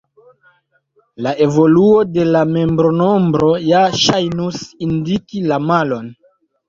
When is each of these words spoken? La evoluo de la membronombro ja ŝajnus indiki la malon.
La 1.25 1.33
evoluo 1.47 1.99
de 2.15 2.25
la 2.35 2.41
membronombro 2.55 3.53
ja 3.67 3.83
ŝajnus 4.05 4.67
indiki 4.89 5.45
la 5.53 5.61
malon. 5.71 6.09